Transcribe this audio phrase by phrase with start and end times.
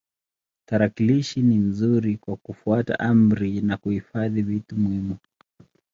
[0.65, 5.17] Tarakilishi ni nzuri kwa kufuata amri na kuhifadhi vitu muhimu.